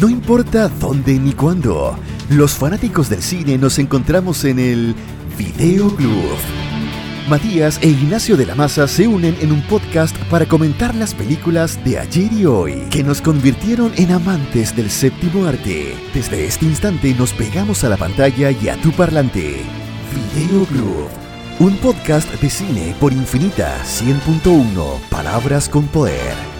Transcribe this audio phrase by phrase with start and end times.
[0.00, 1.96] No importa dónde ni cuándo,
[2.28, 4.94] los fanáticos del cine nos encontramos en el
[5.38, 6.36] Video Club.
[7.30, 11.82] Matías e Ignacio de la Maza se unen en un podcast para comentar las películas
[11.82, 15.94] de ayer y hoy que nos convirtieron en amantes del séptimo arte.
[16.12, 19.62] Desde este instante nos pegamos a la pantalla y a tu parlante.
[20.34, 21.08] Video Club,
[21.58, 26.55] un podcast de cine por Infinita 100.1, palabras con poder.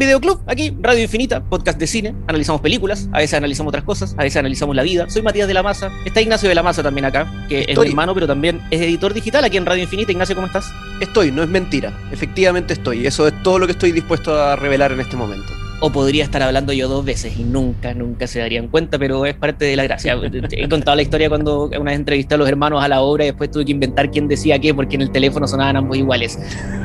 [0.00, 2.14] Videoclub, aquí, Radio Infinita, podcast de cine.
[2.26, 5.10] Analizamos películas, a veces analizamos otras cosas, a veces analizamos la vida.
[5.10, 7.88] Soy Matías de la Maza, está Ignacio de la Maza también acá, que es mi
[7.88, 10.10] hermano, pero también es editor digital aquí en Radio Infinita.
[10.10, 10.72] Ignacio, ¿cómo estás?
[11.02, 11.92] Estoy, no es mentira.
[12.12, 13.06] Efectivamente estoy.
[13.06, 16.42] Eso es todo lo que estoy dispuesto a revelar en este momento o podría estar
[16.42, 19.84] hablando yo dos veces y nunca, nunca se darían cuenta, pero es parte de la
[19.84, 20.18] gracia.
[20.52, 23.28] He contado la historia cuando una vez entrevisté a los hermanos a la obra y
[23.28, 26.38] después tuve que inventar quién decía qué porque en el teléfono sonaban ambos iguales.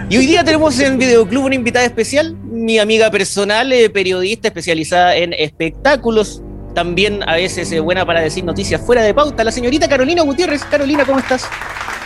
[0.09, 5.15] Y hoy día tenemos en Videoclub una invitada especial, mi amiga personal, eh, periodista especializada
[5.15, 6.41] en espectáculos,
[6.75, 10.63] también a veces eh, buena para decir noticias fuera de pauta, la señorita Carolina Gutiérrez.
[10.65, 11.49] Carolina, ¿cómo estás?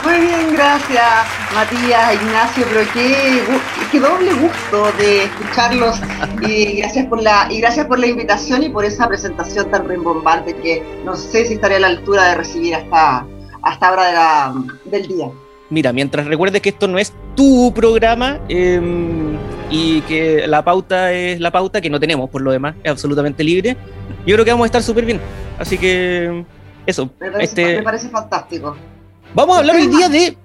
[0.06, 1.10] Muy bien, gracias
[1.54, 3.44] Matías, Ignacio, pero qué,
[3.92, 6.00] qué doble gusto de escucharlos
[6.42, 10.56] y gracias, por la, y gracias por la invitación y por esa presentación tan rimbombante
[10.56, 13.26] que no sé si estaré a la altura de recibir hasta,
[13.62, 14.54] hasta ahora
[14.86, 15.30] del día.
[15.70, 19.38] Mira, mientras recuerdes que esto no es tu programa em,
[19.70, 23.44] y que la pauta es la pauta que no tenemos por lo demás, es absolutamente
[23.44, 23.78] libre,
[24.26, 25.20] yo creo que vamos a estar súper bien.
[25.60, 26.44] Así que
[26.86, 27.10] eso.
[27.40, 27.78] este...
[27.78, 28.76] me parece fantástico.
[29.34, 30.38] Vamos a hablar hoy día de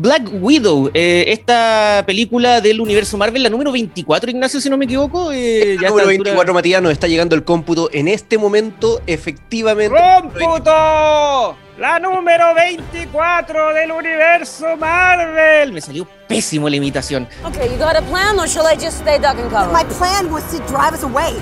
[0.00, 4.86] Black Widow, eh, esta película del universo Marvel, la número 24, Ignacio, si no me
[4.86, 5.30] equivoco.
[5.30, 9.94] Eh, la número 24, Matías, nos está llegando el cómputo en este momento, efectivamente.
[9.94, 11.54] ¡Cómputo!
[11.78, 15.74] La número 24 del universo Marvel.
[15.74, 17.28] Me salió pésimo la imitación.
[17.44, 19.70] Okay, you got a plan or shall I just stay duck and cover?
[19.70, 21.34] My plan was to drive us away.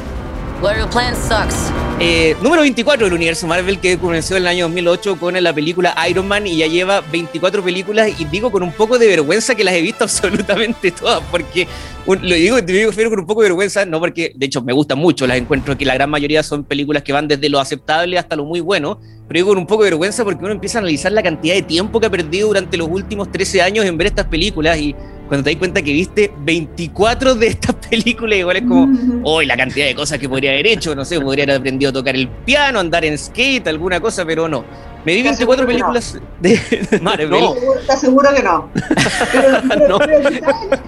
[0.61, 1.73] Plan sucks.
[2.01, 5.95] Eh, número 24 del universo Marvel que comenzó en el año 2008 con la película
[6.09, 9.65] Iron Man y ya lleva 24 películas y digo con un poco de vergüenza que
[9.65, 11.67] las he visto absolutamente todas porque
[12.07, 15.27] lo digo, digo con un poco de vergüenza, no porque de hecho me gustan mucho,
[15.27, 18.45] las encuentro que la gran mayoría son películas que van desde lo aceptable hasta lo
[18.45, 21.23] muy bueno, pero digo con un poco de vergüenza porque uno empieza a analizar la
[21.23, 24.79] cantidad de tiempo que ha perdido durante los últimos 13 años en ver estas películas
[24.79, 24.95] y
[25.29, 29.57] cuando te das cuenta que viste 24 de estas películas, igual es como, hoy la
[29.57, 32.29] cantidad de cosas que podría haber hecho, no sé, podría haber aprendido a tocar el
[32.29, 34.65] piano, andar en skate, alguna cosa, pero no.
[35.05, 36.61] Me vi 24 películas de
[37.03, 37.31] Marvel.
[37.31, 37.55] No.
[37.79, 38.69] ¿Estás seguro que no?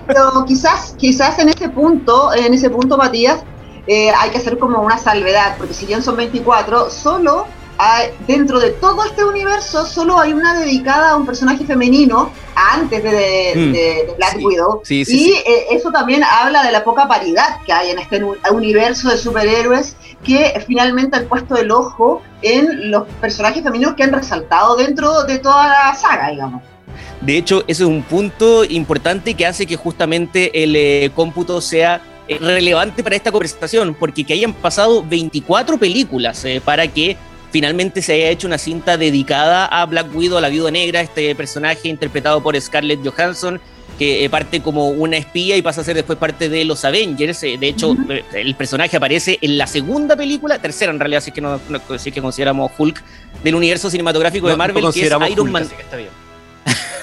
[0.07, 3.39] Pero, quizás, quizás, en ese punto, en ese punto, Matías,
[3.87, 7.47] eh, hay que hacer como una salvedad, porque si bien son 24, solo
[8.27, 14.07] dentro de todo este universo solo hay una dedicada a un personaje femenino antes de,
[14.09, 14.17] mm.
[14.17, 14.83] Black Widow.
[14.89, 19.17] y eh, eso también habla de la poca paridad que hay en este universo de
[19.17, 25.25] superhéroes que finalmente han puesto el ojo en los personajes femeninos que han resaltado dentro
[25.25, 26.63] de toda la saga, digamos.
[27.23, 32.03] De hecho, eso es un punto importante que hace que justamente el eh, cómputo sea
[32.29, 37.17] eh, relevante para esta conversación, porque que hayan pasado 24 películas para que
[37.51, 41.35] finalmente se haya hecho una cinta dedicada a Black Widow, a la viuda negra, este
[41.35, 43.61] personaje interpretado por Scarlett Johansson,
[43.99, 47.43] que eh, parte como una espía y pasa a ser después parte de los Avengers.
[47.43, 51.31] Eh, de hecho, eh, el personaje aparece en la segunda película, tercera en realidad, si
[51.31, 51.61] es que, no,
[51.99, 53.03] si que consideramos Hulk,
[53.45, 55.69] del universo cinematográfico de Marvel, que es Iron Man.
[55.69, 56.09] que,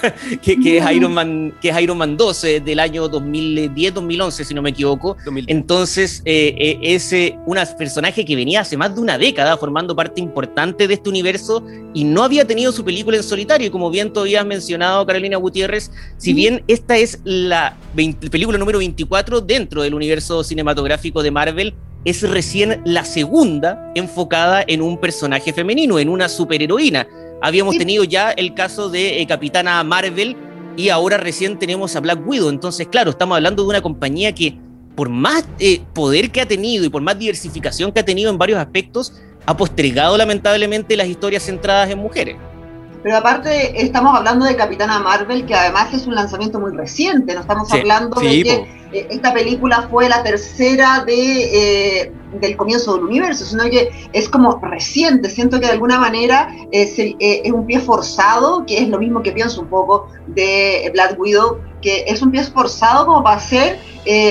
[0.46, 5.18] es Iron Man, que es Iron Man 12 del año 2010-2011, si no me equivoco.
[5.48, 7.14] Entonces, eh, eh, es
[7.46, 11.64] un personaje que venía hace más de una década formando parte importante de este universo
[11.94, 13.68] y no había tenido su película en solitario.
[13.68, 17.78] Y como bien todavía has mencionado, Carolina Gutiérrez, si bien esta es la
[18.32, 21.74] película número 24 dentro del universo cinematográfico de Marvel,
[22.06, 27.08] es recién la segunda enfocada en un personaje femenino, en una superheroína.
[27.42, 30.36] Habíamos tenido ya el caso de eh, Capitana Marvel
[30.76, 32.50] y ahora recién tenemos a Black Widow.
[32.50, 34.58] Entonces, claro, estamos hablando de una compañía que
[34.96, 38.38] por más eh, poder que ha tenido y por más diversificación que ha tenido en
[38.40, 39.14] varios aspectos,
[39.46, 42.36] ha postergado lamentablemente las historias centradas en mujeres.
[43.04, 47.42] Pero aparte estamos hablando de Capitana Marvel, que además es un lanzamiento muy reciente, no
[47.42, 53.46] estamos hablando de que esta película fue la tercera de, eh, del comienzo del universo,
[53.46, 55.30] sino que es como reciente.
[55.30, 59.32] Siento que de alguna manera es, es un pie forzado, que es lo mismo que
[59.32, 63.80] pienso un poco de Black Widow, que es un pie forzado como para hacer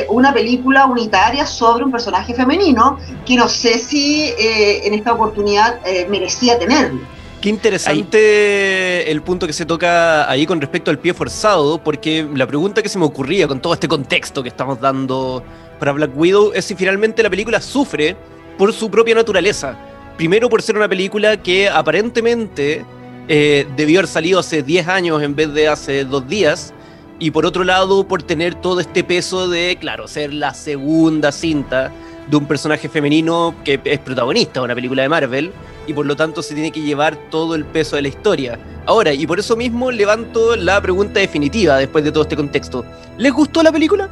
[0.08, 6.58] una película unitaria sobre un personaje femenino, que no sé si en esta oportunidad merecía
[6.58, 7.15] tenerlo.
[7.46, 12.44] Qué interesante el punto que se toca ahí con respecto al pie forzado, porque la
[12.44, 15.44] pregunta que se me ocurría con todo este contexto que estamos dando
[15.78, 18.16] para Black Widow es si finalmente la película sufre
[18.58, 19.78] por su propia naturaleza.
[20.16, 22.84] Primero por ser una película que aparentemente
[23.28, 26.74] eh, debió haber salido hace 10 años en vez de hace dos días,
[27.20, 31.92] y por otro lado por tener todo este peso de, claro, ser la segunda cinta
[32.28, 35.52] de un personaje femenino que es protagonista de una película de Marvel
[35.86, 38.58] y por lo tanto se tiene que llevar todo el peso de la historia.
[38.86, 42.84] Ahora, y por eso mismo levanto la pregunta definitiva después de todo este contexto.
[43.16, 44.08] ¿Les gustó la película?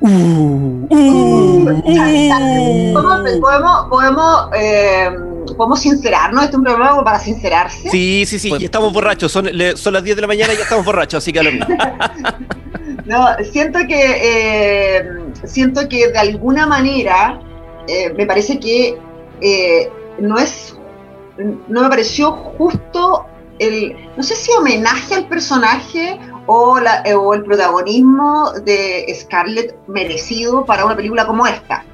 [0.00, 1.82] Uh, uh, uh.
[3.40, 5.10] ¿Podemos, podemos, eh,
[5.56, 6.44] podemos sincerarnos?
[6.44, 7.90] ¿Este es un programa para sincerarse?
[7.90, 9.32] Sí, sí, sí, estamos borrachos.
[9.32, 11.52] Son, son las 10 de la mañana y ya estamos borrachos, así que a lo
[11.52, 11.66] mismo.
[13.08, 15.08] No, siento que, eh,
[15.44, 17.40] siento que de alguna manera
[17.86, 18.98] eh, me parece que
[19.40, 20.76] eh, no es,
[21.36, 23.26] no me pareció justo
[23.58, 30.64] el, no sé si homenaje al personaje o, la, o el protagonismo de Scarlett merecido
[30.64, 31.84] para una película como esta.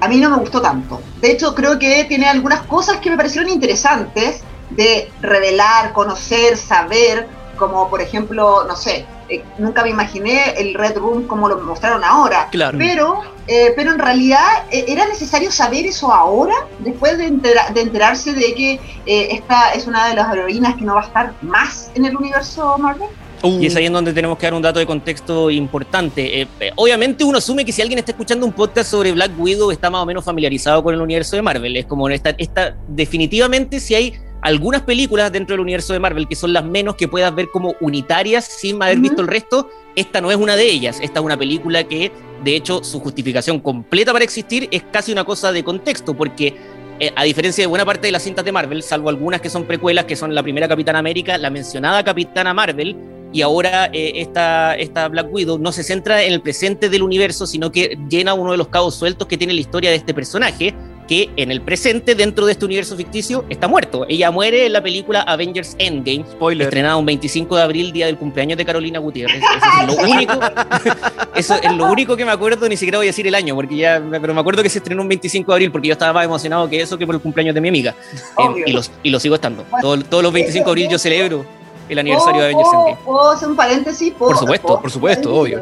[0.00, 1.00] A mí no me gustó tanto.
[1.20, 7.28] De hecho, creo que tiene algunas cosas que me parecieron interesantes de revelar, conocer, saber,
[7.56, 12.02] como por ejemplo, no sé, eh, nunca me imaginé el Red Room como lo mostraron
[12.02, 12.48] ahora.
[12.50, 12.78] Claro.
[12.78, 13.20] Pero,
[13.52, 14.38] eh, pero en realidad
[14.70, 20.08] eh, era necesario saber eso ahora, después de, de enterarse de que esta es una
[20.08, 23.08] de las heroínas que no va a estar más en el universo Marvel.
[23.42, 26.46] Y es ahí en donde tenemos que dar un dato de contexto importante.
[26.76, 30.02] obviamente uno asume que si alguien está escuchando un podcast sobre Black Widow está más
[30.02, 31.76] o menos familiarizado con el universo de Marvel.
[31.76, 36.36] Es como esta, esta definitivamente si hay algunas películas dentro del universo de Marvel que
[36.36, 40.30] son las menos que puedas ver como unitarias sin haber visto el resto, esta no
[40.30, 40.98] es una de ellas.
[41.02, 42.12] Esta es una película que,
[42.44, 46.56] de hecho, su justificación completa para existir es casi una cosa de contexto, porque
[46.98, 49.64] eh, a diferencia de buena parte de las cintas de Marvel, salvo algunas que son
[49.64, 52.96] precuelas, que son la primera Capitana América, la mencionada Capitana Marvel,
[53.32, 57.46] y ahora eh, esta, esta Black Widow no se centra en el presente del universo,
[57.46, 60.74] sino que llena uno de los cabos sueltos que tiene la historia de este personaje,
[61.10, 64.06] que en el presente, dentro de este universo ficticio, está muerto.
[64.08, 66.68] Ella muere en la película Avengers Endgame, Spoiler.
[66.68, 69.42] estrenada un 25 de abril, día del cumpleaños de Carolina Gutiérrez.
[69.42, 70.34] Eso es lo único,
[71.34, 73.76] eso es lo único que me acuerdo, ni siquiera voy a decir el año, porque
[73.76, 76.24] ya, pero me acuerdo que se estrenó un 25 de abril, porque yo estaba más
[76.26, 77.92] emocionado que eso que por el cumpleaños de mi amiga.
[78.38, 79.64] Eh, y, los, y lo sigo estando.
[79.80, 81.44] todos los 25 de abril yo celebro
[81.88, 82.98] el aniversario de Avengers Endgame.
[83.04, 84.12] ¿Puedo hacer un paréntesis?
[84.12, 85.60] Por supuesto, por supuesto, obvio.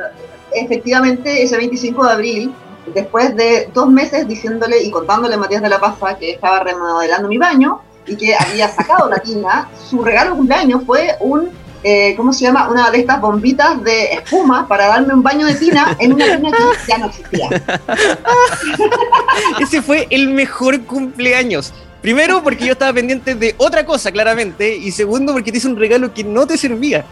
[0.53, 2.55] Efectivamente, ese 25 de abril
[2.95, 7.29] después de dos meses diciéndole y contándole a Matías de la Paza que estaba remodelando
[7.29, 11.51] mi baño y que había sacado la tina, su regalo de cumpleaños fue un,
[11.83, 12.69] eh, ¿cómo se llama?
[12.69, 16.51] Una de estas bombitas de espuma para darme un baño de tina en una tina
[16.51, 17.49] que ya no existía.
[19.61, 21.73] Ese fue el mejor cumpleaños.
[22.01, 24.77] Primero, porque yo estaba pendiente de otra cosa, claramente.
[24.77, 27.05] Y segundo, porque te hice un regalo que no te servía.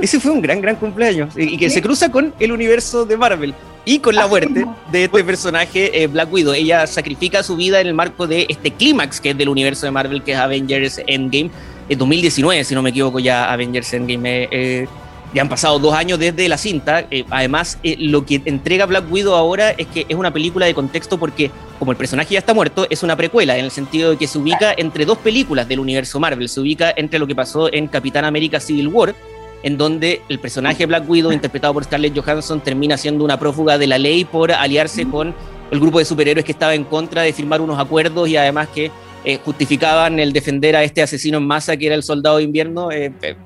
[0.00, 1.34] Ese fue un gran, gran cumpleaños.
[1.36, 5.24] Y que se cruza con el universo de Marvel y con la muerte de este
[5.24, 6.54] personaje, eh, Black Widow.
[6.54, 9.92] Ella sacrifica su vida en el marco de este clímax que es del universo de
[9.92, 11.50] Marvel, que es Avengers Endgame,
[11.88, 14.44] en 2019, si no me equivoco, ya Avengers Endgame.
[14.44, 14.88] Eh, eh,
[15.34, 17.06] ya han pasado dos años desde la cinta.
[17.30, 21.50] además, lo que entrega Black Widow ahora es que es una película de contexto porque,
[21.78, 24.38] como el personaje ya está muerto, es una precuela, en el sentido de que se
[24.38, 26.50] ubica entre dos películas del universo Marvel.
[26.50, 29.14] Se ubica entre lo que pasó en Capitán América Civil War,
[29.62, 33.86] en donde el personaje Black Widow, interpretado por Scarlett Johansson, termina siendo una prófuga de
[33.86, 35.34] la ley por aliarse con
[35.70, 38.90] el grupo de superhéroes que estaba en contra de firmar unos acuerdos y además que
[39.24, 42.90] eh, justificaban el defender a este asesino en masa que era el soldado de invierno,
[42.90, 43.36] eh, eh,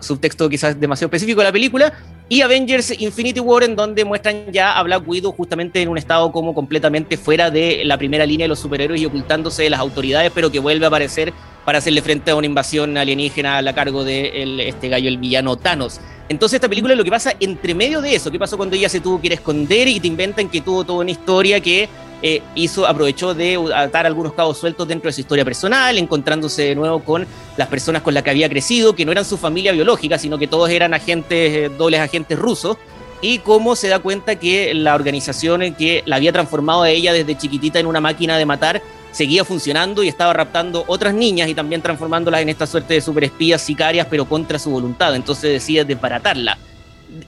[0.00, 1.92] subtexto quizás demasiado específico de la película,
[2.28, 6.32] y Avengers Infinity War, en donde muestran ya a Black Widow justamente en un estado
[6.32, 10.32] como completamente fuera de la primera línea de los superhéroes y ocultándose de las autoridades,
[10.34, 11.32] pero que vuelve a aparecer
[11.64, 15.56] para hacerle frente a una invasión alienígena a la cargo de este gallo, el villano
[15.56, 16.00] Thanos.
[16.28, 19.00] Entonces esta película lo que pasa entre medio de eso, qué pasó cuando ella se
[19.00, 21.88] tuvo que ir a esconder y te inventan que tuvo toda una historia que
[22.24, 26.74] eh, hizo, aprovechó de atar algunos cabos sueltos dentro de su historia personal, encontrándose de
[26.76, 27.26] nuevo con
[27.56, 30.46] las personas con las que había crecido, que no eran su familia biológica, sino que
[30.46, 32.76] todos eran agentes, eh, dobles agentes rusos,
[33.20, 37.36] y cómo se da cuenta que la organización que la había transformado a ella desde
[37.36, 41.82] chiquitita en una máquina de matar seguía funcionando y estaba raptando otras niñas y también
[41.82, 45.14] transformándolas en esta suerte de superespías sicarias, pero contra su voluntad.
[45.14, 46.58] Entonces decide desbaratarla.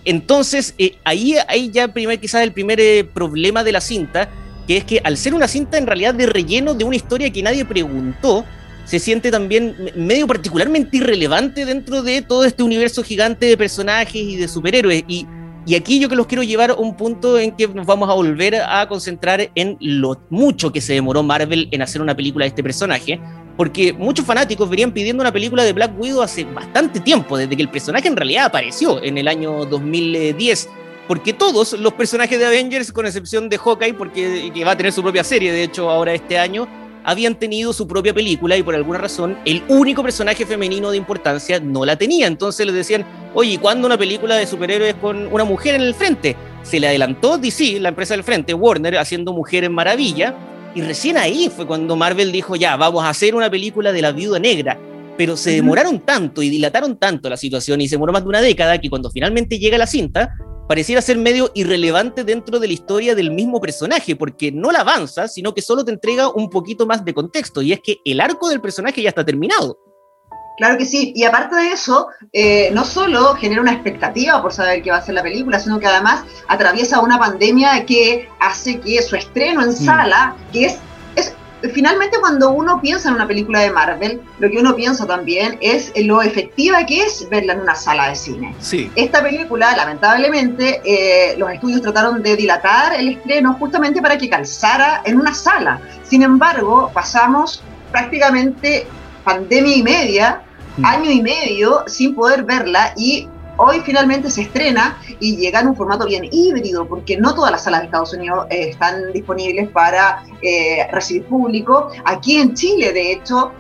[0.05, 4.31] entonces, eh, ahí hay ya primer, quizás el primer eh, problema de la cinta,
[4.67, 7.43] que es que al ser una cinta en realidad de relleno de una historia que
[7.43, 8.45] nadie preguntó,
[8.87, 14.37] se siente también medio particularmente irrelevante dentro de todo este universo gigante de personajes y
[14.37, 15.05] de superhéroes.
[15.09, 15.27] Y,
[15.67, 18.15] y aquí yo que los quiero llevar a un punto en que nos vamos a
[18.15, 22.49] volver a concentrar en lo mucho que se demoró Marvel en hacer una película de
[22.49, 23.19] este personaje,
[23.57, 27.63] porque muchos fanáticos venían pidiendo una película de Black Widow hace bastante tiempo, desde que
[27.63, 30.69] el personaje en realidad apareció en el año 2010.
[31.07, 34.91] Porque todos los personajes de Avengers, con excepción de Hawkeye, porque que va a tener
[34.91, 36.67] su propia serie, de hecho, ahora este año,
[37.05, 41.61] habían tenido su propia película y por alguna razón el único personaje femenino de importancia
[41.61, 42.27] no la tenía.
[42.27, 46.37] Entonces les decían, oye, ¿cuándo una película de superhéroes con una mujer en el frente?
[46.63, 50.35] Se le adelantó DC, la empresa del frente, Warner, haciendo Mujer en Maravilla,
[50.75, 54.11] y recién ahí fue cuando Marvel dijo, ya, vamos a hacer una película de la
[54.11, 54.79] viuda negra.
[55.17, 58.41] Pero se demoraron tanto y dilataron tanto la situación y se demoró más de una
[58.41, 60.35] década que cuando finalmente llega la cinta,
[60.67, 65.29] pareciera ser medio irrelevante dentro de la historia del mismo personaje, porque no la avanza,
[65.29, 68.49] sino que solo te entrega un poquito más de contexto, y es que el arco
[68.49, 69.79] del personaje ya está terminado.
[70.57, 74.83] Claro que sí, y aparte de eso, eh, no solo genera una expectativa por saber
[74.83, 79.03] qué va a ser la película, sino que además atraviesa una pandemia que hace que
[79.03, 79.73] su estreno en mm.
[79.73, 80.81] sala, que es, es
[81.73, 85.93] finalmente cuando uno piensa en una película de Marvel, lo que uno piensa también es
[85.97, 88.55] lo efectiva que es verla en una sala de cine.
[88.59, 88.91] Sí.
[88.97, 95.03] Esta película, lamentablemente, eh, los estudios trataron de dilatar el estreno justamente para que calzara
[95.05, 95.81] en una sala.
[96.03, 98.87] Sin embargo, pasamos prácticamente
[99.25, 100.43] pandemia y media,
[100.77, 100.85] mm.
[100.85, 105.77] año y medio sin poder verla y hoy finalmente se estrena y llega en un
[105.77, 110.25] formato bien híbrido, porque no todas las salas de Estados Unidos eh, están disponibles para
[110.43, 111.91] eh, recibir público.
[112.05, 113.53] Aquí en Chile, de hecho,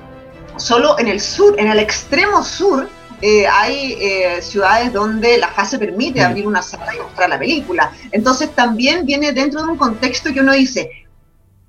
[0.57, 2.89] solo en el sur, en el extremo sur,
[3.23, 3.97] eh, hay
[4.43, 6.25] ciudades donde la fase permite mm.
[6.25, 7.93] abrir una sala y mostrar la película.
[8.11, 10.91] Entonces también viene dentro de un contexto que uno dice,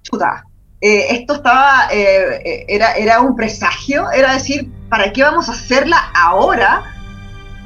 [0.01, 0.43] chuta,
[0.81, 5.53] eh, esto estaba, eh, eh, era, era un presagio, era decir, ¿para qué vamos a
[5.53, 6.94] hacerla ahora?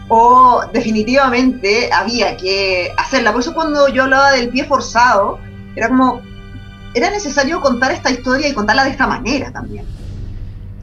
[0.10, 3.32] O definitivamente había que hacerla.
[3.32, 5.39] Por eso cuando yo hablaba del pie forzado,
[5.75, 6.22] era como,
[6.94, 9.86] era necesario contar esta historia y contarla de esta manera también.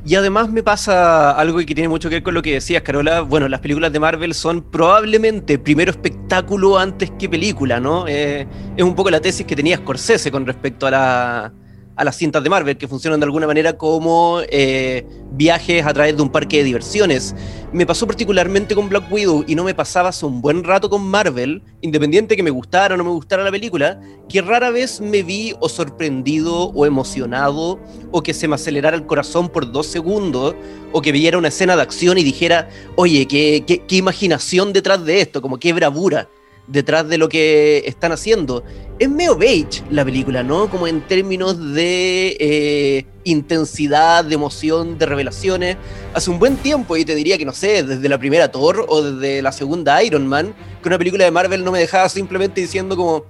[0.07, 3.23] Y además me pasa algo que tiene mucho que ver con lo que decías, Carola.
[3.23, 8.07] Bueno, las películas de Marvel son probablemente primero espectáculo antes que película, ¿no?
[8.07, 8.47] es
[8.79, 11.53] un poco la tesis que tenía Scorsese con respecto a la,
[11.97, 16.15] a las cintas de Marvel, que funcionan de alguna manera como eh, viajes a través
[16.17, 17.35] de un parque de diversiones.
[17.73, 21.03] Me pasó particularmente con Black Widow y no me pasaba hace un buen rato con
[21.03, 23.99] Marvel, independiente que me gustara o no me gustara la película,
[24.29, 27.81] que rara vez me vi o sorprendido o emocionado
[28.13, 30.55] o que se me acelerara el corazón por dos segundos
[30.93, 35.05] o que viera una escena de acción y dijera, oye, qué, qué, qué imaginación detrás
[35.05, 36.29] de esto, como qué bravura
[36.67, 38.65] detrás de lo que están haciendo.
[38.99, 40.71] Es medio beige la película, ¿no?
[40.71, 45.77] Como en términos de eh, intensidad, de emoción, de revelaciones.
[46.15, 49.03] Hace un buen tiempo, y te diría que no sé, desde la primera Thor o
[49.03, 52.97] desde la segunda Iron Man, que una película de Marvel no me dejaba simplemente diciendo
[52.97, 53.25] como,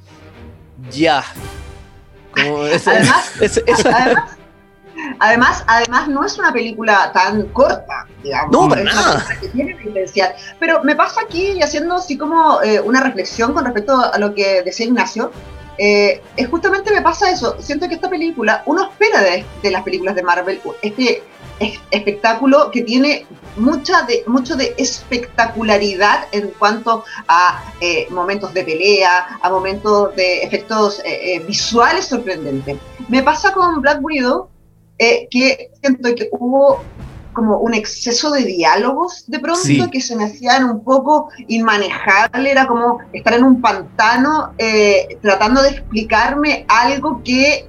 [0.91, 1.25] ya.
[2.31, 4.36] Como además, Además,
[5.19, 8.53] además no es una película tan corta, digamos.
[8.53, 9.27] No, para nada.
[9.41, 10.35] Que tiene potencial.
[10.59, 14.35] Pero me pasa aquí y haciendo así como eh, una reflexión con respecto a lo
[14.35, 15.31] que decía Ignacio.
[15.79, 17.57] Eh, es justamente me pasa eso.
[17.61, 21.23] Siento que esta película, uno espera de, de las películas de Marvel este
[21.91, 29.39] espectáculo que tiene mucha de, mucho de espectacularidad en cuanto a eh, momentos de pelea,
[29.41, 31.03] a momentos de efectos
[31.47, 32.77] visuales sorprendentes.
[33.09, 34.51] Me pasa con Black Widow
[34.99, 36.83] eh, que siento que hubo
[37.33, 42.67] como un exceso de diálogos de pronto que se me hacían un poco inmanejable, era
[42.67, 47.69] como estar en un pantano eh, tratando de explicarme algo que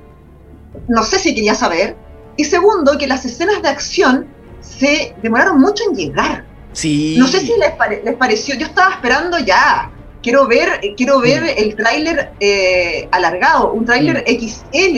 [0.88, 1.98] no sé si quería saber.
[2.38, 4.28] Y segundo, que las escenas de acción
[4.62, 6.46] se demoraron mucho en llegar.
[6.72, 7.16] Sí.
[7.18, 9.92] No sé si les, les pareció, yo estaba esperando ya,
[10.22, 11.58] quiero ver, quiero ver mm.
[11.58, 14.46] el tráiler eh, alargado, un tráiler mm.
[14.46, 14.98] XL,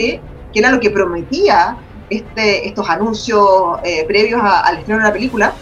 [0.52, 1.76] que era lo que prometía
[2.10, 5.54] este, estos anuncios eh, previos al estreno de la película.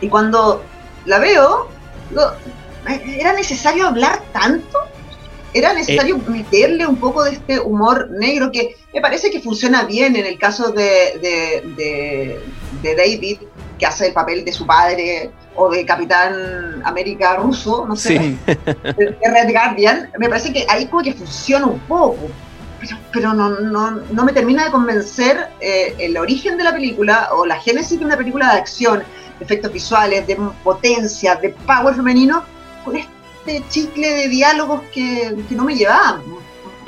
[0.00, 0.62] Y cuando
[1.06, 1.68] la veo,
[3.06, 4.78] ¿era necesario hablar tanto?
[5.54, 6.30] ¿Era necesario eh.
[6.30, 10.38] meterle un poco de este humor negro que me parece que funciona bien en el
[10.38, 12.42] caso de,
[12.82, 13.38] de, David,
[13.78, 19.16] que hace el papel de su padre, o de Capitán América ruso, no sé, de,
[19.22, 20.10] Red Guardian?
[20.18, 22.28] Me parece que ahí como que funciona un poco
[23.12, 27.44] pero, no, no, no, me termina de convencer eh, el origen de la película o
[27.44, 29.02] la génesis de una película de acción,
[29.38, 32.44] de efectos visuales, de potencia, de power femenino,
[32.84, 36.22] con este chicle de diálogos que, que no me llevaban.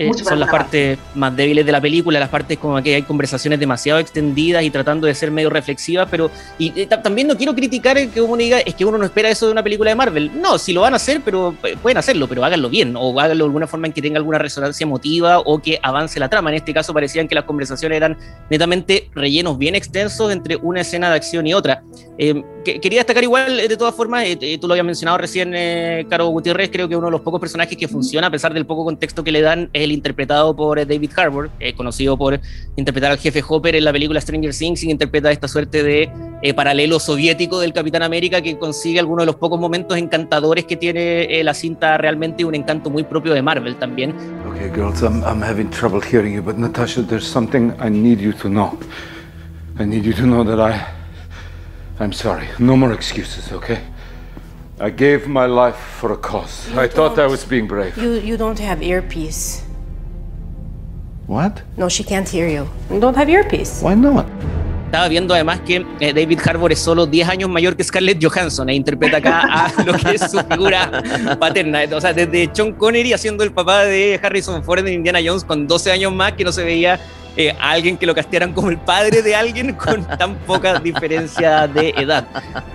[0.00, 3.61] Eh, son las partes más débiles de la película, las partes como que hay conversaciones
[3.61, 8.09] demasiado extendidas y tratando de ser medio reflexivas, pero y, eh, también no quiero criticar
[8.09, 10.30] que uno diga es que uno no espera eso de una película de Marvel.
[10.40, 13.45] No, si lo van a hacer, pero eh, pueden hacerlo, pero háganlo bien o háganlo
[13.45, 16.49] de alguna forma en que tenga alguna resonancia emotiva o que avance la trama.
[16.49, 18.16] En este caso parecían que las conversaciones eran
[18.49, 21.83] netamente rellenos bien extensos entre una escena de acción y otra.
[22.64, 24.25] Quería destacar igual, de todas formas,
[24.61, 25.55] tú lo habías mencionado recién,
[26.09, 28.85] Caro Gutiérrez, creo que uno de los pocos personajes que funciona a pesar del poco
[28.85, 32.40] contexto que le dan es interpretado por eh, David Harbour, eh, conocido por
[32.76, 36.11] interpretar al jefe Hopper en la película Stranger Things, y interpreta esta suerte de
[36.43, 40.76] eh, paralelo soviético del Capitán América que consigue algunos de los pocos momentos encantadores que
[40.76, 44.14] tiene la cinta realmente un encanto muy propio de Marvel también.
[44.50, 48.33] Okay, girls, I'm, I'm having trouble hearing you, but Natasha, there's something I need you
[48.33, 48.79] to know.
[49.79, 50.85] I need you to know that I,
[52.00, 52.49] I'm sorry.
[52.59, 53.80] No more excuses, okay?
[54.80, 56.66] I gave my life for a cause.
[56.75, 57.95] I thought I was being brave.
[57.99, 59.62] You, you don't have earpiece.
[61.26, 61.62] What?
[61.76, 62.66] No, she can't hear you.
[62.90, 63.83] You don't have earpiece.
[63.83, 64.26] Why not?
[64.87, 68.71] Estaba viendo además que eh, David Harbour es solo 10 años mayor que Scarlett Johansson
[68.71, 71.02] e interpreta acá a lo que es su figura
[71.38, 71.83] paterna.
[71.92, 75.69] O sea, desde Sean Connery haciendo el papá de Harrison Ford en Indiana Jones con
[75.69, 76.99] 12 años más que no se veía
[77.37, 81.68] eh, a alguien que lo castearan como el padre de alguien con tan poca diferencia
[81.68, 82.26] de edad.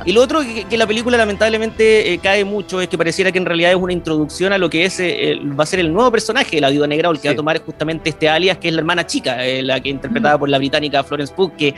[0.06, 3.46] Y lo otro que, la película lamentablemente eh, cae mucho es que pareciera que en
[3.46, 6.56] realidad es una introducción a lo que es eh, va a ser el nuevo personaje
[6.56, 8.74] de la Viuda Negra o el que va a tomar justamente este alias que es
[8.74, 11.76] la hermana chica, la que interpretada por la británica Florence Pugh, que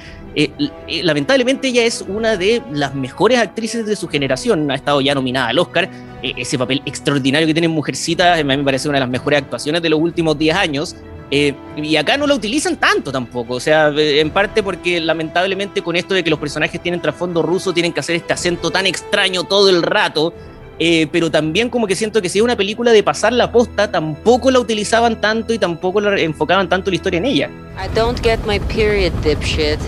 [1.03, 5.47] lamentablemente ella es una de las mejores actrices de su generación, ha estado ya nominada
[5.47, 5.89] al Oscar,
[6.21, 9.81] ese papel extraordinario que tiene Mujercita, a mí me parece una de las mejores actuaciones
[9.81, 10.95] de los últimos 10 años.
[11.29, 15.97] Eh, y acá no la utilizan tanto tampoco, o sea, en parte porque lamentablemente con
[15.97, 19.43] esto de que los personajes tienen trasfondo ruso, tienen que hacer este acento tan extraño
[19.43, 20.33] todo el rato,
[20.79, 23.91] eh, pero también como que siento que si es una película de pasar la posta,
[23.91, 27.49] tampoco la utilizaban tanto y tampoco la enfocaban tanto la historia en ella.
[27.77, 29.79] I don't get my period, dipshit.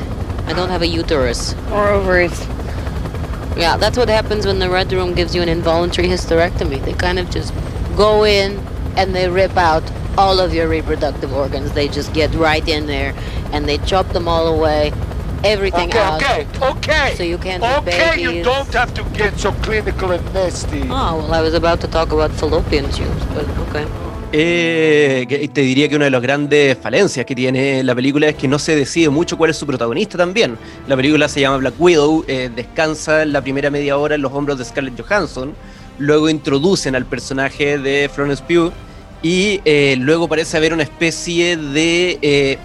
[0.49, 1.55] I don't have a uterus.
[1.71, 2.33] Or ovaries.
[3.55, 6.83] Yeah, that's what happens when the Red Room gives you an involuntary hysterectomy.
[6.83, 7.53] They kind of just
[7.95, 8.59] go in
[8.99, 9.83] and they rip out
[10.17, 11.71] all of your reproductive organs.
[11.71, 13.13] They just get right in there
[13.53, 14.91] and they chop them all away.
[15.45, 16.21] Everything okay, out.
[16.21, 17.15] Okay, okay.
[17.15, 20.81] So you can't have okay, you don't have to get so clinical and nasty.
[20.83, 23.87] Oh, well, I was about to talk about fallopian tubes, but okay.
[24.31, 28.47] Eh, te diría que una de las grandes falencias que tiene la película es que
[28.47, 30.57] no se decide mucho cuál es su protagonista también.
[30.87, 34.59] La película se llama Black Widow, eh, descansa la primera media hora en los hombros
[34.59, 35.55] de Scarlett Johansson,
[35.97, 38.71] luego introducen al personaje de Florence Pugh,
[39.21, 42.57] y eh, luego parece haber una especie de eh,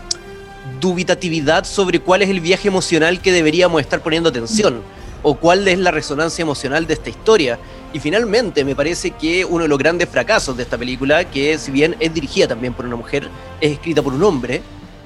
[0.81, 4.83] dubitatividad sobre cuál es el viaje emocional que deberíamos estar poniendo atención
[5.23, 7.59] o cuál es la resonancia emocional de esta historia.
[7.93, 11.73] Y finalmente me parece que uno de los grandes fracasos de esta película, que si
[11.73, 13.29] bien es dirigida también por una mujer,
[13.61, 14.63] es escrita por un hombre,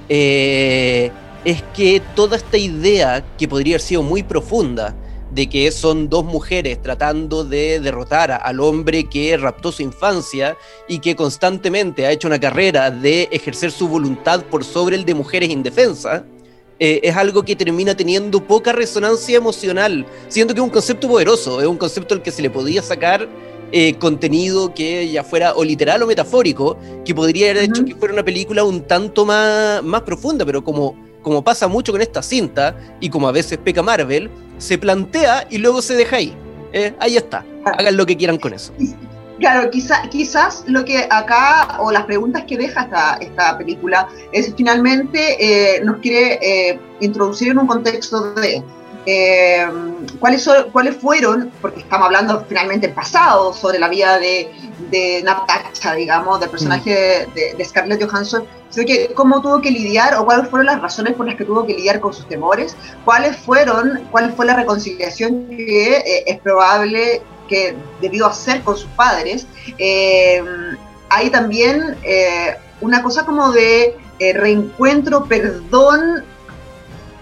[0.08, 1.11] eh,
[1.44, 4.94] es que toda esta idea que podría haber sido muy profunda,
[5.31, 10.57] de que son dos mujeres tratando de derrotar al hombre que raptó su infancia
[10.88, 15.14] y que constantemente ha hecho una carrera de ejercer su voluntad por sobre el de
[15.14, 16.23] mujeres indefensas,
[16.81, 21.61] eh, es algo que termina teniendo poca resonancia emocional, siendo que es un concepto poderoso,
[21.61, 23.29] es un concepto al que se le podía sacar
[23.73, 28.14] eh, contenido que ya fuera o literal o metafórico, que podría haber hecho que fuera
[28.14, 32.77] una película un tanto más, más profunda, pero como como pasa mucho con esta cinta,
[33.01, 36.37] y como a veces peca Marvel, se plantea y luego se deja ahí.
[36.73, 36.95] ¿eh?
[37.01, 37.45] ahí está.
[37.64, 37.73] Ah.
[37.79, 38.73] Hagan lo que quieran con eso.
[39.38, 44.53] Claro, quizá, quizás lo que acá, o las preguntas que deja esta, esta película, es
[44.57, 48.64] finalmente eh, nos quiere eh, introducir en un contexto de
[50.18, 54.51] ¿cuáles, son, cuáles fueron, porque estamos hablando finalmente en pasado sobre la vida de,
[54.90, 60.25] de Natasha, digamos, del personaje de, Scarlett Johansson, sino que cómo tuvo que lidiar o
[60.25, 64.07] cuáles fueron las razones por las que tuvo que lidiar con sus temores, cuáles fueron,
[64.11, 69.47] cuál fue la reconciliación que eh, es probable que debió hacer con sus padres.
[69.79, 70.42] Eh,
[71.09, 76.25] hay también eh, una cosa como de reencuentro, perdón,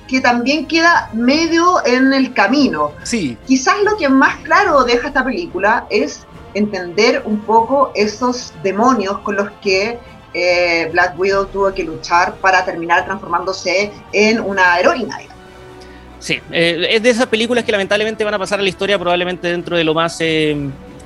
[0.07, 2.93] que también queda medio en el camino.
[3.03, 3.37] Sí.
[3.47, 9.37] Quizás lo que más claro deja esta película es entender un poco esos demonios con
[9.37, 9.99] los que
[10.33, 15.19] eh, Black Widow tuvo que luchar para terminar transformándose en una heroína.
[16.19, 19.49] Sí, eh, es de esas películas que lamentablemente van a pasar a la historia probablemente
[19.49, 20.57] dentro de lo más eh,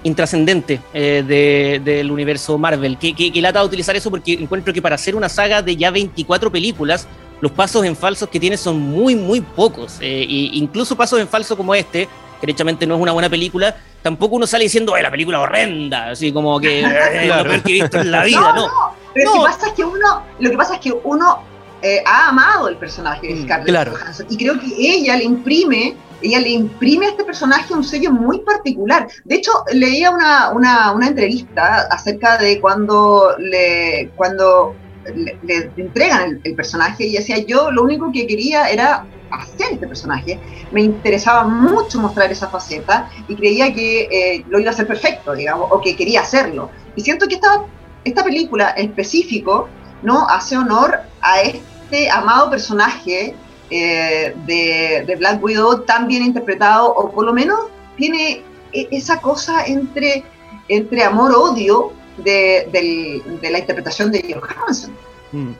[0.03, 2.97] intrascendente del universo Marvel.
[2.97, 5.91] Que, que, que lata utilizar eso porque encuentro que para hacer una saga de ya
[5.91, 7.07] 24 películas,
[7.40, 9.98] los pasos en falsos que tiene son muy, muy pocos.
[10.00, 14.37] e incluso pasos en falso como este, que derechamente no es una buena película, tampoco
[14.37, 17.83] uno sale diciendo, ay, la película horrenda, así como que eh, lo peor que he
[17.83, 18.66] visto en la vida, ¿no?
[18.66, 19.00] no.
[19.12, 21.42] Pero Lo que pasa es que uno, lo que pasa es que uno
[21.83, 23.92] eh, ha amado el personaje de Mm, Scarlett claro.
[23.92, 28.12] Johansson y creo que ella le imprime, ella le imprime a este personaje un sello
[28.12, 29.09] muy particular.
[29.24, 34.74] De hecho, leía una, una, una entrevista acerca de cuando le, cuando
[35.15, 39.73] le, le entregan el, el personaje y decía, yo lo único que quería era hacer
[39.73, 40.41] este personaje,
[40.73, 45.35] me interesaba mucho mostrar esa faceta y creía que eh, lo iba a hacer perfecto,
[45.35, 46.71] digamos, o que quería hacerlo.
[46.97, 47.65] Y siento que esta,
[48.05, 49.69] esta película en específico
[50.03, 53.35] no hace honor a este amado personaje
[53.71, 57.59] eh, de, de Black Widow tan bien interpretado, o por lo menos
[57.97, 60.25] tiene e- esa cosa entre,
[60.69, 64.92] entre amor-odio de, del- de la interpretación de Johansson.
[65.33, 65.53] Mm.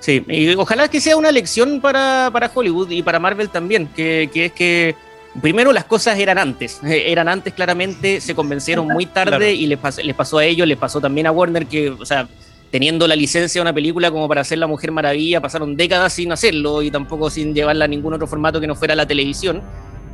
[0.00, 4.28] Sí, y ojalá que sea una lección para, para Hollywood y para Marvel también, que,
[4.32, 4.94] que es que
[5.40, 9.44] primero las cosas eran antes, eh, eran antes claramente, se convencieron muy tarde Claro.
[9.50, 12.28] y les, pas- les pasó a ellos, les pasó también a Warner, que, o sea,
[12.70, 16.32] teniendo la licencia de una película como para hacer La Mujer Maravilla, pasaron décadas sin
[16.32, 19.62] hacerlo y tampoco sin llevarla a ningún otro formato que no fuera la televisión.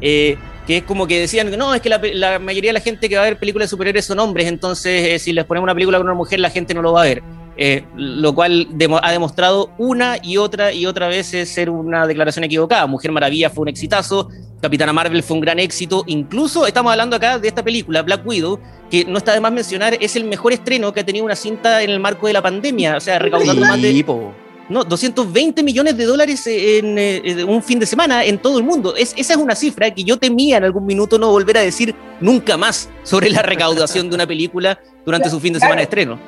[0.01, 0.37] Eh,
[0.67, 3.23] que es como que decían, no, es que la, mayoría de la gente que va
[3.23, 6.07] a ver películas de superhéroes son hombres, entonces eh, si les ponemos una película con
[6.07, 7.23] una mujer, la gente no lo va a ver.
[7.57, 12.45] Eh, lo cual demo- ha demostrado una y otra y otra vez ser una declaración
[12.45, 12.87] equivocada.
[12.87, 14.31] Mujer Maravilla fue un exitazo,
[14.63, 18.61] Capitana Marvel fue un gran éxito, incluso estamos hablando acá de esta película, Black Widow,
[18.91, 21.83] que no está de más mencionar, es el mejor estreno que ha tenido una cinta
[21.83, 24.33] en el marco de la pandemia, o sea, recaudando más de po.
[24.71, 28.65] No, 220 millones de dólares en eh, en un fin de semana en todo el
[28.65, 28.95] mundo.
[28.97, 31.95] Es, esa es una cifra que yo temía en algún minuto no volver a decir
[32.21, 36.19] nunca más sobre la recaudación de una película durante su fin de semana de estreno.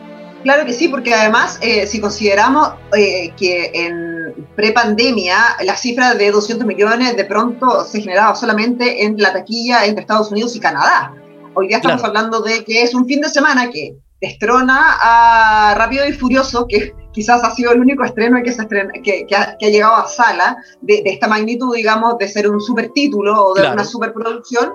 [0.43, 6.33] Claro que sí, porque además, eh, si consideramos eh, que en prepandemia la cifra de
[6.33, 11.15] 200 millones de pronto se generaba solamente en la taquilla entre Estados Unidos y Canadá.
[11.55, 12.09] Hoy día estamos Claro.
[12.19, 16.95] hablando de que es un fin de semana que destrona a Rápido y Furioso, que
[17.13, 19.97] quizás ha sido el único estreno que, se estrena- que, que ha, que ha llegado
[19.97, 23.75] a sala de, de esta magnitud, digamos, de ser un super título o de Claro.
[23.75, 24.73] una superproducción.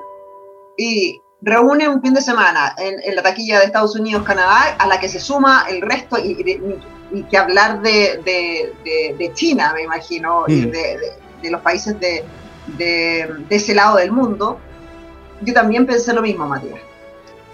[0.77, 4.86] Y reúne un fin de semana en, en la taquilla de Estados Unidos, Canadá, a
[4.88, 9.33] la que se suma el resto y, y- y que hablar de, de- de- de
[9.33, 10.69] China, me imagino, Mm.
[10.71, 12.25] de, los países de,
[12.77, 14.60] de- de ese lado del mundo.
[15.41, 16.81] Yo también pensé lo mismo, Matías.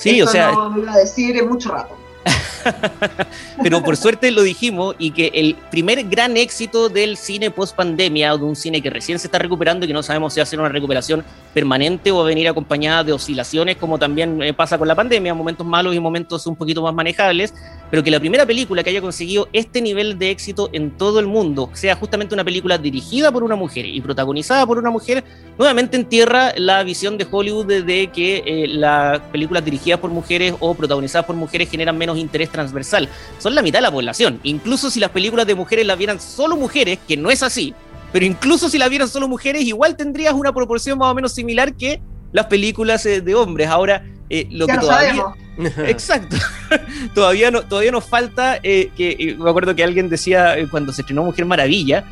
[0.04, 1.96] Sí, Esto o sea, No lo iba a decir en mucho rato.
[3.64, 8.34] pero por suerte lo dijimos y que el primer gran éxito del cine post pandemia
[8.34, 10.44] o de un cine que recién se está recuperando y que no sabemos si va
[10.44, 14.54] a ser una recuperación permanente o va a venir acompañada de oscilaciones como también eh,
[14.54, 17.54] pasa con la pandemia, momentos malos y momentos un poquito más manejables,
[17.92, 21.28] pero que la primera película que haya conseguido este nivel de éxito en todo el
[21.28, 25.24] mundo sea justamente una película dirigida por una mujer y protagonizada por una mujer,
[25.58, 30.74] nuevamente entierra la visión de Hollywood de, que eh, las películas dirigidas por mujeres o
[30.74, 33.10] protagonizadas por mujeres generan menos interés transversal.
[33.40, 34.40] Son la mitad de la población.
[34.44, 37.74] Incluso si las películas de mujeres las vieran solo mujeres, que no es así,
[38.12, 41.76] pero incluso si las vieran solo mujeres, igual tendrías una proporción más o menos similar
[41.76, 43.68] que las películas eh, de hombres.
[43.68, 45.16] Ahora, eh, lo ya que lo todavía...
[45.16, 45.44] sabemos.
[45.88, 46.36] Exacto.
[47.14, 50.92] todavía, no, todavía nos falta eh, que eh, me acuerdo que alguien decía eh, cuando
[50.92, 52.04] se estrenó Mujer Maravilla,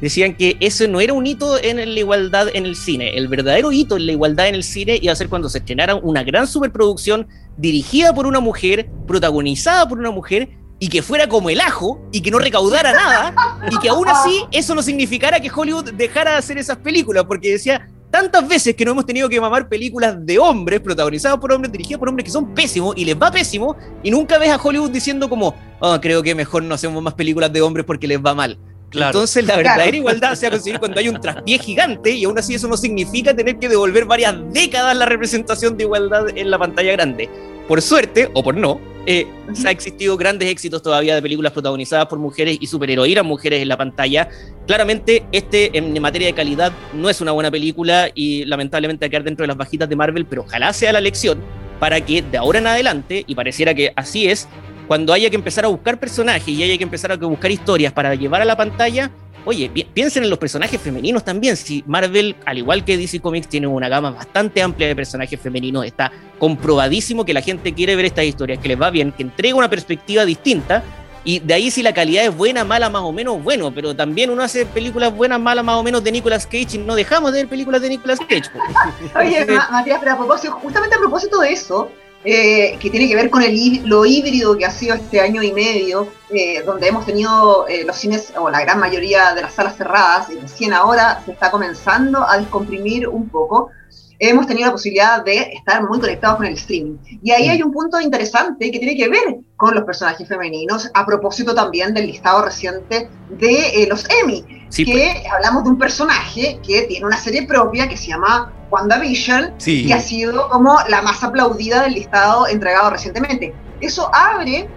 [0.00, 3.16] decían que eso no era un hito en la igualdad en el cine.
[3.16, 5.94] El verdadero hito en la igualdad en el cine iba a ser cuando se estrenara
[5.96, 11.50] una gran superproducción dirigida por una mujer, protagonizada por una mujer y que fuera como
[11.50, 13.34] el ajo y que no recaudara nada
[13.70, 17.50] y que aún así eso no significara que Hollywood dejara de hacer esas películas porque
[17.50, 21.72] decía tantas veces que no hemos tenido que mamar películas de hombres protagonizadas por hombres
[21.72, 24.90] dirigidas por hombres que son pésimos y les va pésimo y nunca ves a Hollywood
[24.90, 28.34] diciendo como "Oh, creo que mejor no hacemos más películas de hombres porque les va
[28.34, 28.56] mal
[28.90, 29.08] Claro.
[29.10, 29.68] entonces la Claro.
[29.68, 32.68] verdadera igualdad se va a conseguir cuando hay un traspié gigante y aún así eso
[32.68, 37.28] no significa tener que devolver varias décadas la representación de igualdad en la pantalla grande.
[37.68, 39.26] Por suerte, o por no, eh,
[39.66, 43.76] ha existido grandes éxitos todavía de películas protagonizadas por mujeres y superheroínas mujeres en la
[43.76, 44.28] pantalla.
[44.66, 49.10] Claramente, este en materia de calidad no es una buena película y lamentablemente va a
[49.10, 51.40] quedar dentro de las bajitas de Marvel, pero ojalá sea la lección
[51.78, 54.48] para que de ahora en adelante, y pareciera que así es,
[54.88, 58.14] cuando haya que empezar a buscar personajes y haya que empezar a buscar historias para
[58.16, 59.10] llevar a la pantalla,
[59.44, 61.56] oye, pi- piensen en los personajes femeninos también.
[61.56, 65.84] Si Marvel, al igual que DC Comics, tiene una gama bastante amplia de personajes femeninos,
[65.84, 69.54] está comprobadísimo que la gente quiere ver estas historias, que les va bien, que entrega
[69.54, 70.82] una perspectiva distinta.
[71.24, 74.30] Y de ahí si la calidad es buena, mala, más o menos, bueno, pero también
[74.30, 77.40] uno hace películas buenas, malas, más o menos de Nicolas Cage y no dejamos de
[77.40, 78.48] ver películas de Nicolas Cage.
[79.18, 81.90] Oye, Matías, pero a propósito, justamente a propósito de eso,
[82.24, 86.08] eh, que tiene que ver con lo híbrido que ha sido este año y medio,
[86.30, 90.28] eh, donde hemos tenido eh, los cines, o la gran mayoría de las salas cerradas,
[90.30, 93.70] y recién ahora se está comenzando a descomprimir un poco.
[94.18, 96.96] Hemos tenido la posibilidad de estar muy conectados con el streaming.
[97.22, 101.06] Y ahí hay un punto interesante que tiene que ver con los personajes femeninos, a
[101.06, 105.32] propósito también del listado reciente de eh, los Emmy, que pues.
[105.32, 109.86] hablamos de un personaje que tiene una serie propia que se llama WandaVision, sí.
[109.86, 113.54] que ha sido como la más aplaudida del listado entregado recientemente.
[113.80, 114.68] Eso abre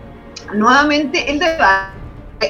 [0.53, 2.01] nuevamente el debate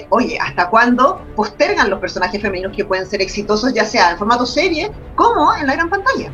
[0.09, 4.45] oye, ¿hasta cuándo postergan los personajes femeninos que pueden ser exitosos, ya sea en formato
[4.45, 6.31] serie como en la gran pantalla?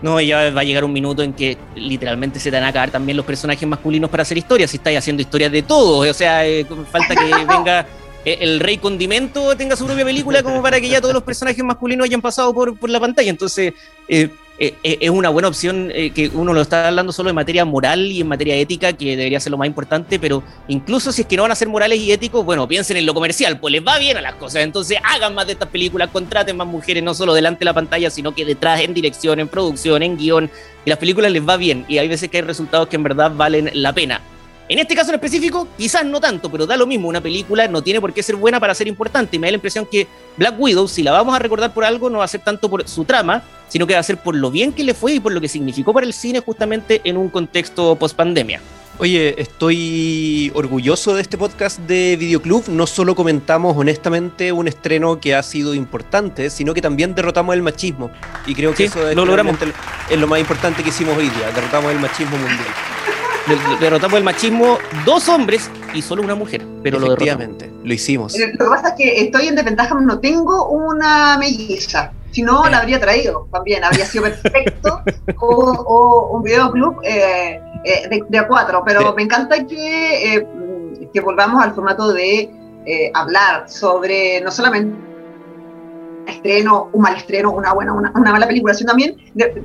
[0.00, 2.90] No, ya va a llegar un minuto en que literalmente se te van a acabar
[2.90, 4.70] también los personajes masculinos para hacer historias.
[4.70, 7.86] Si estáis haciendo historias de todos, o sea, eh, falta que venga
[8.24, 12.04] el Rey Condimento tenga su propia película como para que ya todos los personajes masculinos
[12.04, 13.30] hayan pasado por, por la pantalla.
[13.30, 13.74] Entonces,
[14.08, 17.36] eh, eh, eh, es una buena opción eh, que uno lo está hablando solo en
[17.36, 21.22] materia moral y en materia ética, que debería ser lo más importante, pero incluso si
[21.22, 23.70] es que no van a ser morales y éticos, bueno, piensen en lo comercial, pues
[23.70, 24.64] les va bien a las cosas.
[24.64, 28.10] Entonces hagan más de estas películas, contraten más mujeres, no solo delante de la pantalla,
[28.10, 30.50] sino que detrás, en dirección, en producción, en guion,
[30.84, 31.84] y las películas les va bien.
[31.86, 34.20] Y hay veces que hay resultados que en verdad valen la pena.
[34.68, 37.08] En este caso en específico, quizás no tanto, pero da lo mismo.
[37.08, 39.36] Una película no tiene por qué ser buena para ser importante.
[39.36, 42.10] Y me da la impresión que Black Widow, si la vamos a recordar por algo,
[42.10, 44.50] no va a ser tanto por su trama, sino que va a ser por lo
[44.50, 47.30] bien que le fue y por lo que significó para el cine justamente en un
[47.30, 48.60] contexto post pandemia.
[48.98, 52.68] Oye, estoy orgulloso de este podcast de Videoclub.
[52.68, 57.62] No solo comentamos honestamente un estreno que ha sido importante, sino que también derrotamos el
[57.62, 58.10] machismo.
[58.44, 59.56] Y creo que eso es lo, logramos.
[60.10, 61.50] es lo más importante que hicimos hoy día.
[61.54, 62.66] Derrotamos el machismo mundial
[63.80, 67.56] derrotamos el machismo dos hombres y solo una mujer, pero lo derrotamos.
[67.84, 68.38] Lo hicimos.
[68.38, 72.12] Lo que pasa es que estoy en desventaja, no tengo una melliza.
[72.30, 75.00] Si no, la habría traído también, habría sido perfecto.
[75.40, 80.46] o, un videoclub eh, eh, de, a cuatro, pero me encanta que, eh,
[81.12, 82.50] que volvamos al formato de
[83.12, 85.07] hablar sobre no solamente
[86.28, 89.16] estreno, un mal estreno, una buena, una, mala película, sino también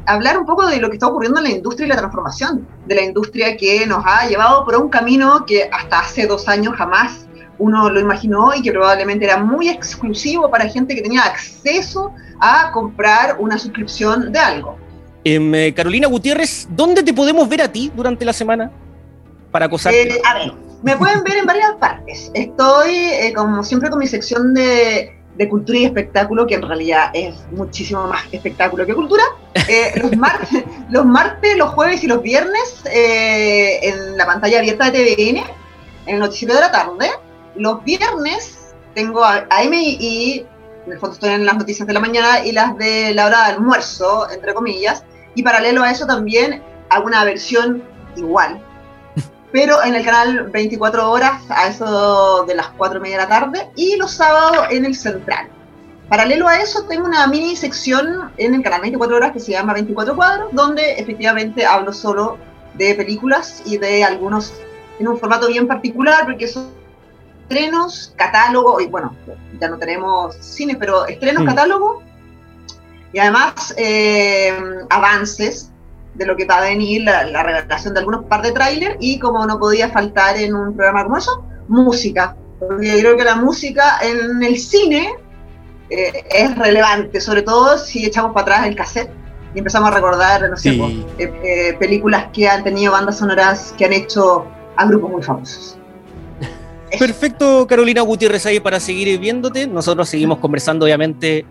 [0.05, 2.95] hablar un poco de lo que está ocurriendo en la industria y la transformación de
[2.95, 7.27] la industria que nos ha llevado por un camino que hasta hace dos años jamás
[7.59, 12.71] uno lo imaginó y que probablemente era muy exclusivo para gente que tenía acceso a
[12.71, 14.77] comprar una suscripción de algo.
[15.23, 18.71] Em, eh, Carolina Gutiérrez, ¿dónde te podemos ver a ti durante la semana
[19.51, 20.01] para acosarte?
[20.01, 22.29] Eh, a ver, me pueden ver en varias partes.
[22.33, 27.09] Estoy, eh, como siempre, con mi sección de de cultura y espectáculo, que en realidad
[27.13, 29.23] es muchísimo más espectáculo que cultura.
[29.67, 30.63] Eh, los, martes,
[31.57, 35.37] los jueves y los viernes eh, en la pantalla abierta de TVN,
[36.05, 37.09] en el noticiero de la tarde.
[37.55, 40.45] Los viernes tengo a AM y,
[40.85, 43.47] en el fondo estoy en las noticias de la mañana y las de la hora
[43.47, 45.03] de almuerzo, entre comillas.
[45.35, 47.83] Y paralelo a eso también hago una versión
[48.15, 48.61] igual,
[49.53, 53.29] pero en el canal 24 horas a eso de las 4 y media de la
[53.29, 55.47] tarde y los sábados en el central.
[56.09, 59.73] Paralelo a eso tengo una mini sección en el canal 24 horas que se llama
[59.73, 62.39] 24 cuadros, donde efectivamente hablo solo
[62.73, 64.53] de películas y de algunos
[64.99, 66.71] en un formato bien particular, porque son
[67.43, 69.15] estrenos, catálogo, y bueno,
[69.59, 71.47] ya no tenemos cine, pero estrenos, mm.
[71.47, 72.01] catálogo,
[73.11, 74.51] y además eh,
[74.89, 75.72] avances
[76.15, 79.45] de lo que va a venir, la, revelación de algunos par de trailers y como
[79.45, 82.35] no podía faltar en un programa como eso, música.
[82.59, 85.15] Porque yo creo que la música en el cine
[85.89, 89.11] eh, es relevante, sobre todo si echamos para atrás el cassette
[89.53, 93.85] y empezamos a recordar, no sé, eh, eh, películas que han tenido bandas sonoras que
[93.85, 94.45] han hecho
[94.75, 95.77] a grupos muy famosos.
[96.97, 99.65] Perfecto, Carolina Gutiérrez, ahí para seguir viéndote.
[99.65, 101.45] Nosotros seguimos conversando, obviamente,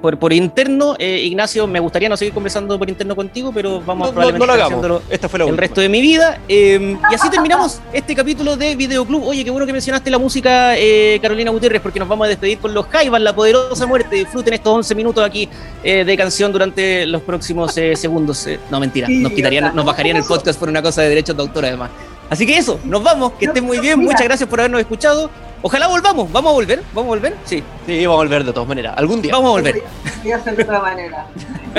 [0.00, 4.08] por, por interno, eh, Ignacio, me gustaría no seguir conversando por interno contigo, pero vamos
[4.08, 6.40] no, probablemente Esta fue el resto de mi vida.
[6.48, 9.24] Em, y así terminamos este capítulo de Videoclub.
[9.24, 12.58] Oye, qué bueno que mencionaste la música, eh, Carolina Gutiérrez, porque nos vamos a despedir
[12.58, 14.16] con los Jaivas, la poderosa muerte.
[14.16, 15.48] Disfruten estos 11 minutos aquí
[15.82, 18.46] eh, de canción durante los próximos segundos.
[18.70, 21.64] no, mentira, nos quitarían, nos bajarían el podcast por una cosa de derechos de autor,
[21.64, 21.90] además.
[22.32, 25.28] Así que eso, nos vamos, que estén muy bien, muchas gracias por habernos escuchado.
[25.62, 26.82] Ojalá volvamos, ¿vamos a volver?
[26.92, 27.36] ¿Vamos a volver?
[27.44, 27.62] Sí.
[27.86, 29.32] Sí, vamos a volver de todas maneras, algún día.
[29.32, 29.82] Vamos a volver.
[30.22, 31.26] Voy a hacer de todas maneras.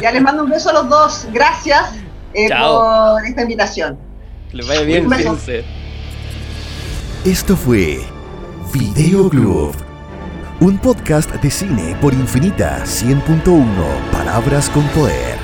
[0.02, 1.96] Ya les mando un beso a los dos, gracias
[2.34, 3.98] eh, por esta invitación.
[4.50, 5.66] Que les vaya bien, fíjense.
[7.26, 8.00] Esto fue
[8.74, 9.76] Video Club,
[10.62, 13.66] un podcast de cine por Infinita 100.1
[14.12, 15.43] Palabras con Poder.